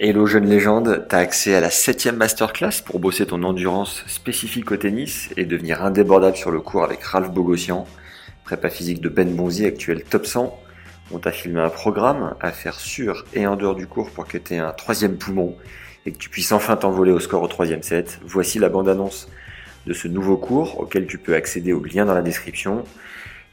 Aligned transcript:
Hello 0.00 0.26
jeune 0.26 0.46
légende, 0.46 1.06
t'as 1.08 1.18
accès 1.18 1.56
à 1.56 1.60
la 1.60 1.70
septième 1.70 2.14
masterclass 2.14 2.82
pour 2.84 3.00
bosser 3.00 3.26
ton 3.26 3.42
endurance 3.42 4.04
spécifique 4.06 4.70
au 4.70 4.76
tennis 4.76 5.30
et 5.36 5.44
devenir 5.44 5.84
indébordable 5.84 6.36
sur 6.36 6.52
le 6.52 6.60
court 6.60 6.84
avec 6.84 7.02
Ralph 7.02 7.32
Bogossian, 7.32 7.84
prépa 8.44 8.70
physique 8.70 9.00
de 9.00 9.08
Ben 9.08 9.34
Bonzi, 9.34 9.66
actuel 9.66 10.04
top 10.04 10.24
100. 10.24 10.56
On 11.10 11.18
t'a 11.18 11.32
filmé 11.32 11.60
un 11.60 11.68
programme 11.68 12.36
à 12.40 12.52
faire 12.52 12.78
sur 12.78 13.24
et 13.34 13.48
en 13.48 13.56
dehors 13.56 13.74
du 13.74 13.88
cours 13.88 14.12
pour 14.12 14.28
que 14.28 14.38
tu 14.38 14.54
aies 14.54 14.58
un 14.58 14.70
troisième 14.70 15.16
poumon 15.16 15.56
et 16.06 16.12
que 16.12 16.18
tu 16.18 16.28
puisses 16.28 16.52
enfin 16.52 16.76
t'envoler 16.76 17.10
au 17.10 17.18
score 17.18 17.42
au 17.42 17.48
troisième 17.48 17.82
set. 17.82 18.20
Voici 18.22 18.60
la 18.60 18.68
bande-annonce 18.68 19.28
de 19.84 19.94
ce 19.94 20.06
nouveau 20.06 20.36
cours 20.36 20.78
auquel 20.78 21.08
tu 21.08 21.18
peux 21.18 21.34
accéder 21.34 21.72
au 21.72 21.82
lien 21.82 22.04
dans 22.04 22.14
la 22.14 22.22
description. 22.22 22.84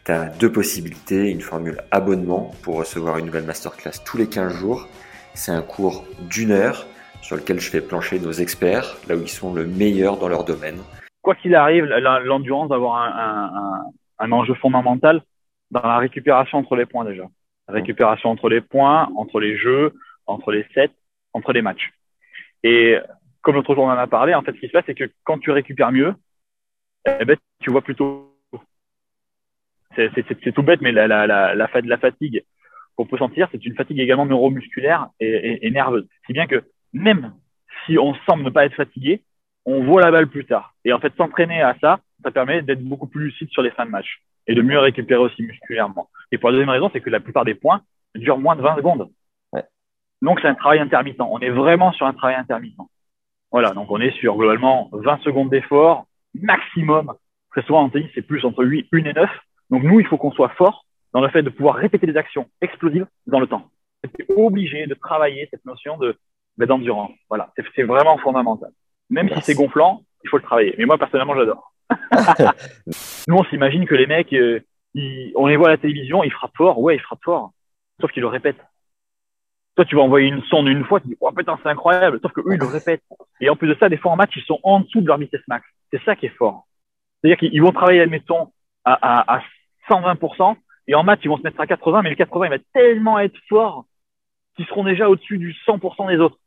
Tu 0.03 0.11
as 0.11 0.25
deux 0.25 0.51
possibilités, 0.51 1.27
une 1.31 1.41
formule 1.41 1.81
abonnement 1.89 2.53
pour 2.61 2.75
recevoir 2.75 3.17
une 3.17 3.25
nouvelle 3.25 3.45
masterclass 3.45 4.03
tous 4.05 4.17
les 4.17 4.27
15 4.27 4.53
jours 4.53 4.87
c'est 5.35 5.51
un 5.51 5.61
cours 5.61 6.05
d'une 6.29 6.51
heure 6.51 6.87
sur 7.21 7.35
lequel 7.35 7.59
je 7.59 7.69
fais 7.69 7.81
plancher 7.81 8.19
nos 8.19 8.31
experts, 8.31 8.95
là 9.07 9.15
où 9.15 9.21
ils 9.21 9.29
sont 9.29 9.53
le 9.53 9.65
meilleur 9.65 10.17
dans 10.17 10.27
leur 10.27 10.43
domaine. 10.43 10.79
Quoi 11.21 11.35
qu'il 11.35 11.55
arrive, 11.55 11.85
l'endurance 11.85 12.69
va 12.69 12.75
avoir 12.75 12.95
un, 12.97 13.83
un, 14.19 14.31
enjeu 14.31 14.53
fondamental 14.55 15.21
dans 15.71 15.81
la 15.81 15.97
récupération 15.97 16.59
entre 16.59 16.75
les 16.75 16.85
points 16.85 17.03
déjà. 17.03 17.25
La 17.67 17.73
récupération 17.73 18.29
entre 18.29 18.47
les 18.47 18.61
points, 18.61 19.09
entre 19.17 19.39
les 19.39 19.57
jeux, 19.57 19.93
entre 20.27 20.51
les 20.51 20.65
sets, 20.73 20.91
entre 21.33 21.51
les 21.51 21.63
matchs. 21.63 21.91
Et 22.63 22.97
comme 23.41 23.55
l'autre 23.55 23.73
jour 23.73 23.85
on 23.85 23.89
en 23.89 23.97
a 23.97 24.07
parlé, 24.07 24.35
en 24.35 24.43
fait, 24.43 24.53
ce 24.53 24.59
qui 24.59 24.67
se 24.67 24.71
passe, 24.71 24.85
c'est 24.85 24.95
que 24.95 25.09
quand 25.23 25.39
tu 25.39 25.49
récupères 25.51 25.91
mieux, 25.91 26.13
eh 27.19 27.25
ben, 27.25 27.37
tu 27.59 27.71
vois 27.71 27.81
plutôt. 27.81 28.31
C'est 29.95 30.53
tout 30.53 30.63
bête, 30.63 30.81
mais 30.81 30.91
la, 30.91 31.07
la, 31.07 31.55
la 31.55 31.97
fatigue 31.97 32.43
qu'on 32.95 33.05
peut 33.05 33.17
sentir, 33.17 33.47
c'est 33.51 33.65
une 33.65 33.75
fatigue 33.75 33.99
également 33.99 34.25
neuromusculaire 34.25 35.09
et, 35.19 35.65
et, 35.65 35.71
nerveuse. 35.71 36.07
Si 36.25 36.33
bien 36.33 36.47
que 36.47 36.63
même 36.93 37.33
si 37.85 37.97
on 37.97 38.13
semble 38.27 38.43
ne 38.43 38.49
pas 38.49 38.65
être 38.65 38.75
fatigué, 38.75 39.21
on 39.65 39.83
voit 39.83 40.01
la 40.01 40.11
balle 40.11 40.27
plus 40.27 40.45
tard. 40.45 40.73
Et 40.85 40.93
en 40.93 40.99
fait, 40.99 41.13
s'entraîner 41.17 41.61
à 41.61 41.75
ça, 41.81 41.99
ça 42.23 42.31
permet 42.31 42.61
d'être 42.61 42.83
beaucoup 42.83 43.07
plus 43.07 43.25
lucide 43.25 43.49
sur 43.49 43.61
les 43.61 43.71
fins 43.71 43.85
de 43.85 43.91
match 43.91 44.21
et 44.47 44.55
de 44.55 44.61
mieux 44.61 44.79
récupérer 44.79 45.19
aussi 45.19 45.41
musculairement. 45.43 46.09
Et 46.31 46.37
pour 46.37 46.49
la 46.49 46.53
deuxième 46.53 46.69
raison, 46.69 46.89
c'est 46.93 47.01
que 47.01 47.09
la 47.09 47.19
plupart 47.19 47.45
des 47.45 47.55
points 47.55 47.81
durent 48.13 48.37
moins 48.37 48.55
de 48.55 48.61
20 48.61 48.77
secondes. 48.77 49.09
Ouais. 49.51 49.63
Donc, 50.21 50.39
c'est 50.39 50.47
un 50.47 50.55
travail 50.55 50.79
intermittent. 50.79 51.19
On 51.19 51.39
est 51.39 51.49
vraiment 51.49 51.91
sur 51.93 52.05
un 52.05 52.13
travail 52.13 52.35
intermittent. 52.35 52.77
Voilà, 53.51 53.71
donc 53.71 53.89
on 53.89 54.01
est 54.01 54.11
sur 54.19 54.35
globalement 54.35 54.89
20 54.91 55.21
secondes 55.21 55.49
d'effort 55.49 56.05
maximum. 56.33 57.13
Très 57.51 57.61
souvent 57.63 57.83
en 57.83 57.89
tennis, 57.89 58.09
c'est 58.13 58.21
plus 58.21 58.43
entre 58.45 58.63
8, 58.63 58.87
1 58.91 58.97
et 59.05 59.13
9. 59.13 59.29
Donc 59.69 59.83
nous, 59.83 59.99
il 59.99 60.05
faut 60.05 60.17
qu'on 60.17 60.31
soit 60.31 60.49
fort 60.49 60.84
dans 61.15 61.21
le 61.21 61.29
fait 61.29 61.43
de 61.43 61.49
pouvoir 61.49 61.75
répéter 61.75 62.05
des 62.05 62.17
actions 62.17 62.49
explosives 62.59 63.07
dans 63.25 63.39
le 63.39 63.47
temps. 63.47 63.69
C'est 64.03 64.29
obligé 64.35 64.85
de 64.85 64.93
travailler 64.95 65.47
cette 65.49 65.63
notion 65.63 65.97
de 65.97 66.17
ben, 66.57 66.65
d'endurance. 66.65 67.13
Voilà, 67.29 67.53
c'est 67.73 67.83
vraiment 67.83 68.17
fondamental. 68.17 68.69
Même 69.09 69.29
si 69.29 69.41
c'est 69.41 69.53
gonflant, 69.53 70.03
il 70.25 70.29
faut 70.29 70.35
le 70.35 70.43
travailler. 70.43 70.75
Mais 70.77 70.83
moi 70.83 70.97
personnellement, 70.97 71.33
j'adore. 71.33 71.71
Nous, 73.29 73.35
on 73.35 73.45
s'imagine 73.45 73.85
que 73.85 73.95
les 73.95 74.07
mecs, 74.07 74.33
euh, 74.33 74.59
on 75.35 75.47
les 75.47 75.55
voit 75.55 75.69
à 75.69 75.71
la 75.71 75.77
télévision, 75.77 76.21
ils 76.21 76.33
frappent 76.33 76.57
fort. 76.57 76.81
Ouais, 76.81 76.97
ils 76.97 77.01
frappent 77.01 77.23
fort. 77.23 77.53
Sauf 78.01 78.11
qu'ils 78.11 78.21
le 78.21 78.27
répètent. 78.27 78.61
Toi, 79.77 79.85
tu 79.85 79.95
vas 79.95 80.01
envoyer 80.01 80.27
une 80.27 80.43
sonde 80.43 80.67
une 80.67 80.83
fois, 80.83 80.99
tu 80.99 81.07
dis, 81.07 81.17
oh 81.21 81.31
putain, 81.31 81.57
c'est 81.63 81.69
incroyable. 81.69 82.19
Sauf 82.21 82.33
que 82.33 82.41
eux, 82.41 82.55
ils 82.55 82.59
le 82.59 82.65
répètent. 82.65 83.03
Et 83.39 83.49
en 83.49 83.55
plus 83.55 83.69
de 83.69 83.77
ça, 83.79 83.87
des 83.87 83.97
fois 83.97 84.11
en 84.11 84.17
match, 84.17 84.33
ils 84.35 84.43
sont 84.43 84.59
en 84.63 84.81
dessous 84.81 84.99
de 84.99 85.07
leur 85.07 85.17
vitesse 85.17 85.47
max. 85.47 85.65
C'est 85.91 86.03
ça 86.03 86.17
qui 86.17 86.25
est 86.25 86.35
fort. 86.37 86.67
C'est-à-dire 87.21 87.37
qu'ils 87.37 87.61
vont 87.61 87.71
travailler, 87.71 88.01
admettons, 88.01 88.51
à, 88.83 88.93
à, 89.01 89.37
à 89.37 89.41
120%, 89.89 90.57
et 90.87 90.95
en 90.95 91.03
maths, 91.03 91.19
ils 91.23 91.29
vont 91.29 91.37
se 91.37 91.43
mettre 91.43 91.59
à 91.59 91.67
80, 91.67 92.01
mais 92.03 92.09
le 92.09 92.15
80, 92.15 92.45
il 92.45 92.49
va 92.49 92.59
tellement 92.73 93.19
être 93.19 93.37
fort 93.49 93.85
qu'ils 94.55 94.65
seront 94.67 94.83
déjà 94.83 95.09
au-dessus 95.09 95.37
du 95.37 95.53
100% 95.67 96.07
des 96.09 96.17
autres. 96.17 96.37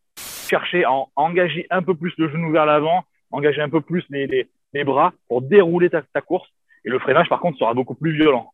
Chercher 0.49 0.85
à, 0.85 0.93
engager 1.17 1.67
un 1.71 1.83
peu 1.83 1.95
plus 1.95 2.15
le 2.19 2.31
genou 2.31 2.51
vers 2.51 2.65
l'avant, 2.65 3.05
engager 3.31 3.61
un 3.61 3.69
peu 3.69 3.81
plus 3.81 4.05
les, 4.11 4.27
les, 4.27 4.49
les 4.73 4.85
bras 4.85 5.13
pour 5.29 5.43
dérouler 5.43 5.91
ta, 5.91 6.03
ta, 6.03 6.21
course. 6.21 6.49
Et 6.85 6.89
le 6.89 6.99
freinage, 6.99 7.29
par 7.29 7.41
contre, 7.41 7.59
sera 7.59 7.75
beaucoup 7.75 7.95
plus 7.95 8.13
violent. 8.13 8.53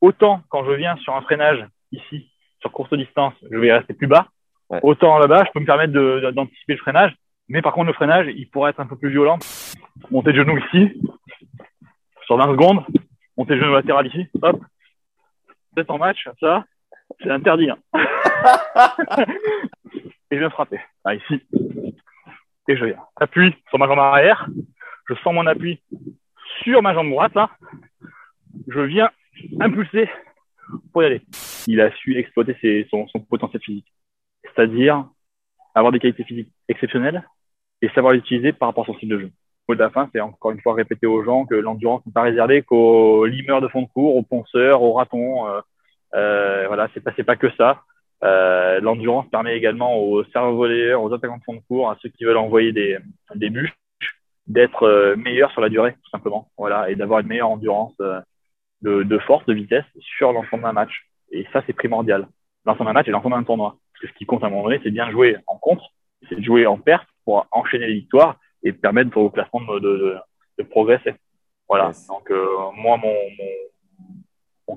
Autant 0.00 0.42
quand 0.48 0.64
je 0.64 0.72
viens 0.72 0.96
sur 0.98 1.14
un 1.14 1.22
freinage 1.22 1.66
ici, 1.92 2.30
sur 2.60 2.70
courte 2.70 2.94
distance, 2.94 3.34
je 3.50 3.58
vais 3.58 3.72
rester 3.72 3.94
plus 3.94 4.06
bas. 4.06 4.28
Autant 4.82 5.18
là-bas, 5.18 5.44
je 5.46 5.52
peux 5.52 5.60
me 5.60 5.66
permettre 5.66 5.92
d'anticiper 6.30 6.74
le 6.74 6.78
freinage. 6.78 7.14
Mais 7.48 7.62
par 7.62 7.72
contre, 7.72 7.86
le 7.86 7.92
freinage, 7.92 8.26
il 8.34 8.48
pourrait 8.48 8.70
être 8.70 8.80
un 8.80 8.86
peu 8.86 8.96
plus 8.96 9.10
violent. 9.10 9.38
Monter 10.10 10.32
de 10.32 10.38
genou 10.38 10.58
ici, 10.58 11.00
sur 12.24 12.36
20 12.36 12.52
secondes, 12.52 12.84
monter 13.36 13.54
le 13.54 13.60
genou 13.60 13.74
latéral 13.74 14.06
ici, 14.06 14.26
hop, 14.42 14.60
c'est 15.76 15.90
en 15.90 15.98
match, 15.98 16.28
ça, 16.40 16.64
c'est 17.22 17.30
interdit. 17.30 17.70
Hein. 17.70 17.78
et 20.30 20.36
je 20.36 20.38
viens 20.38 20.50
frapper, 20.50 20.80
là, 21.04 21.14
ici. 21.14 21.42
Et 22.68 22.76
je 22.76 22.84
viens. 22.84 22.98
Appui 23.16 23.54
sur 23.68 23.78
ma 23.78 23.86
jambe 23.86 23.98
arrière, 23.98 24.48
je 25.08 25.14
sens 25.16 25.34
mon 25.34 25.46
appui 25.46 25.80
sur 26.62 26.82
ma 26.82 26.94
jambe 26.94 27.10
droite, 27.10 27.34
là. 27.34 27.50
Je 28.68 28.80
viens 28.80 29.10
impulser 29.60 30.08
pour 30.92 31.02
y 31.02 31.06
aller. 31.06 31.22
Il 31.66 31.80
a 31.80 31.90
su 31.96 32.16
exploiter 32.16 32.56
ses, 32.60 32.86
son, 32.90 33.06
son 33.08 33.20
potentiel 33.20 33.62
physique. 33.62 33.92
C'est-à-dire 34.42 35.04
avoir 35.74 35.92
des 35.92 36.00
qualités 36.00 36.24
physiques 36.24 36.52
exceptionnelles 36.68 37.28
et 37.82 37.88
savoir 37.90 38.14
l'utiliser 38.14 38.52
par 38.52 38.68
rapport 38.68 38.84
à 38.84 38.86
son 38.86 38.94
style 38.94 39.10
de 39.10 39.18
jeu 39.18 39.32
mot 39.68 39.74
de 39.74 39.80
la 39.80 39.90
fin, 39.90 40.08
c'est 40.12 40.20
encore 40.20 40.52
une 40.52 40.60
fois 40.60 40.74
répéter 40.74 41.06
aux 41.06 41.22
gens 41.24 41.44
que 41.44 41.54
l'endurance 41.54 42.04
n'est 42.06 42.12
pas 42.12 42.22
réservée 42.22 42.62
qu'aux 42.62 43.26
limeurs 43.26 43.60
de 43.60 43.68
fond 43.68 43.82
de 43.82 43.88
cours, 43.88 44.16
aux 44.16 44.22
ponceurs, 44.22 44.82
aux 44.82 44.92
ratons. 44.94 45.48
Euh, 45.48 45.60
euh, 46.14 46.64
voilà, 46.68 46.88
c'est 46.94 47.02
pas 47.02 47.12
pas 47.12 47.36
que 47.36 47.50
ça. 47.56 47.82
Euh, 48.24 48.80
l'endurance 48.80 49.28
permet 49.30 49.56
également 49.56 49.98
aux 49.98 50.24
cerveaux-volleyeurs, 50.24 51.02
aux 51.02 51.12
attaquants 51.12 51.36
de 51.36 51.42
fond 51.42 51.54
de 51.54 51.60
cours, 51.68 51.90
à 51.90 51.96
ceux 52.00 52.08
qui 52.08 52.24
veulent 52.24 52.36
envoyer 52.36 52.72
des 52.72 52.98
des 53.34 53.50
bûches, 53.50 53.76
d'être 54.46 54.84
euh, 54.84 55.16
meilleurs 55.16 55.50
sur 55.52 55.60
la 55.60 55.68
durée, 55.68 55.92
tout 55.92 56.10
simplement. 56.10 56.48
Voilà, 56.56 56.90
et 56.90 56.94
d'avoir 56.94 57.20
une 57.20 57.26
meilleure 57.26 57.50
endurance 57.50 57.94
euh, 58.00 58.20
de, 58.82 59.02
de 59.02 59.18
force, 59.18 59.44
de 59.46 59.54
vitesse 59.54 59.84
sur 59.98 60.32
l'ensemble 60.32 60.62
d'un 60.62 60.72
match. 60.72 61.08
Et 61.30 61.46
ça, 61.52 61.62
c'est 61.66 61.72
primordial. 61.72 62.28
L'ensemble 62.64 62.86
d'un 62.90 62.94
match 62.94 63.08
et 63.08 63.10
l'ensemble 63.10 63.36
d'un 63.36 63.44
tournoi. 63.44 63.76
Parce 63.92 64.02
que 64.02 64.08
ce 64.08 64.18
qui 64.18 64.26
compte 64.26 64.44
à 64.44 64.46
un 64.46 64.50
moment 64.50 64.64
donné, 64.64 64.80
c'est 64.82 64.90
bien 64.90 65.10
jouer 65.10 65.36
en 65.46 65.56
contre, 65.56 65.90
c'est 66.28 66.36
de 66.36 66.42
jouer 66.42 66.66
en 66.66 66.78
perte 66.78 67.08
pour 67.24 67.46
enchaîner 67.50 67.86
les 67.86 67.94
victoires 67.94 68.36
et 68.62 68.72
permettre 68.72 69.16
au 69.16 69.30
classement 69.30 69.60
de, 69.60 69.78
de, 69.78 70.16
de 70.58 70.62
progresser. 70.62 71.14
Voilà. 71.68 71.92
Donc 72.08 72.30
euh, 72.30 72.46
moi 72.74 72.96
mon, 72.96 73.14
mon, 74.68 74.76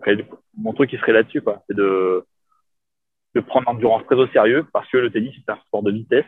mon, 0.58 0.74
truc 0.74 0.90
qui 0.90 0.98
serait 0.98 1.14
là-dessus 1.14 1.42
quoi, 1.42 1.64
c'est 1.68 1.76
de 1.76 2.26
de 3.36 3.42
prendre 3.42 3.68
l'endurance 3.72 4.04
très 4.06 4.16
au 4.16 4.28
sérieux 4.28 4.66
parce 4.74 4.90
que 4.90 4.98
le 4.98 5.12
tennis 5.12 5.36
c'est 5.36 5.52
un 5.52 5.60
sport 5.68 5.84
de 5.84 5.92
vitesse, 5.92 6.26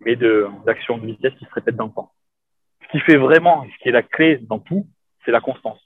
mais 0.00 0.16
de 0.16 0.48
d'action 0.66 0.98
de 0.98 1.06
vitesse 1.06 1.34
qui 1.38 1.44
se 1.44 1.54
répète 1.54 1.76
dans 1.76 1.86
le 1.86 1.92
temps. 1.92 2.12
Ce 2.82 2.88
qui 2.88 3.00
fait 3.00 3.16
vraiment, 3.16 3.64
ce 3.64 3.82
qui 3.82 3.88
est 3.88 3.92
la 3.92 4.02
clé 4.02 4.38
dans 4.38 4.58
tout, 4.58 4.86
c'est 5.24 5.30
la 5.30 5.40
constance. 5.40 5.80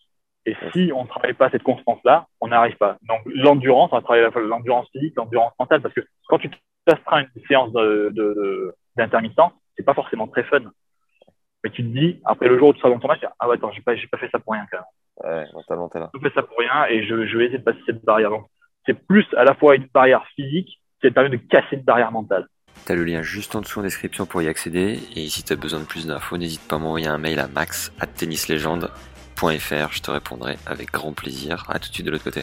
Et 0.46 0.56
si 0.72 0.90
on 0.94 1.02
ne 1.02 1.08
travaille 1.08 1.34
pas 1.34 1.50
cette 1.50 1.64
constance-là, 1.64 2.26
on 2.40 2.48
n'arrive 2.48 2.76
pas. 2.76 2.96
Donc 3.02 3.20
l'endurance, 3.26 3.90
on 3.92 3.96
va 3.96 4.02
travailler 4.02 4.28
l'endurance 4.48 4.88
physique, 4.90 5.14
l'endurance 5.16 5.52
mentale, 5.58 5.82
parce 5.82 5.92
que 5.92 6.06
quand 6.28 6.38
tu 6.38 6.48
t'astreins 6.86 7.26
une 7.34 7.42
séance 7.46 7.72
de 7.72 8.74
d'intermittent, 8.96 9.52
c'est 9.76 9.84
pas 9.84 9.94
forcément 9.94 10.26
très 10.26 10.44
fun. 10.44 10.60
Mais 11.64 11.70
tu 11.70 11.82
te 11.82 11.88
dis, 11.88 12.20
après 12.24 12.48
le 12.48 12.58
jour 12.58 12.68
où 12.68 12.72
tu 12.72 12.80
seras 12.80 12.90
dans 12.90 12.98
ton 12.98 13.08
match, 13.08 13.20
ah 13.38 13.48
ouais, 13.48 13.56
attends, 13.56 13.72
j'ai 13.72 13.82
pas, 13.82 13.96
j'ai 13.96 14.06
pas 14.06 14.18
fait 14.18 14.28
ça 14.30 14.38
pour 14.38 14.52
rien 14.52 14.66
quand 14.70 14.78
même. 14.78 14.86
Ouais, 15.24 15.46
mentalement, 15.52 15.88
t'es 15.88 15.98
là. 15.98 16.10
J'ai 16.14 16.20
fait 16.20 16.34
ça 16.34 16.42
pour 16.42 16.58
rien 16.58 16.86
et 16.88 17.04
je, 17.06 17.26
je 17.26 17.38
vais 17.38 17.46
essayer 17.46 17.58
de 17.58 17.64
passer 17.64 17.80
cette 17.86 18.04
barrière. 18.04 18.30
Donc, 18.30 18.46
c'est 18.84 18.94
plus 18.94 19.26
à 19.36 19.44
la 19.44 19.54
fois 19.54 19.74
une 19.74 19.88
barrière 19.92 20.24
physique, 20.34 20.80
c'est 21.02 21.10
permet 21.10 21.30
de 21.30 21.36
casser 21.36 21.76
une 21.76 21.82
barrière 21.82 22.12
mentale. 22.12 22.46
T'as 22.84 22.94
le 22.94 23.04
lien 23.04 23.22
juste 23.22 23.56
en 23.56 23.62
dessous 23.62 23.80
en 23.80 23.82
description 23.82 24.26
pour 24.26 24.42
y 24.42 24.48
accéder. 24.48 25.00
Et 25.16 25.28
si 25.28 25.42
t'as 25.42 25.56
besoin 25.56 25.80
de 25.80 25.86
plus 25.86 26.06
d'infos, 26.06 26.36
n'hésite 26.36 26.66
pas 26.68 26.76
à 26.76 26.78
m'envoyer 26.78 27.06
un 27.06 27.18
mail 27.18 27.38
à 27.40 27.48
max 27.48 27.92
at 27.98 28.06
tennislegende.fr. 28.06 29.92
Je 29.92 30.02
te 30.02 30.10
répondrai 30.10 30.56
avec 30.66 30.92
grand 30.92 31.12
plaisir. 31.12 31.64
À 31.68 31.78
tout 31.78 31.88
de 31.88 31.94
suite 31.94 32.06
de 32.06 32.10
l'autre 32.10 32.24
côté. 32.24 32.42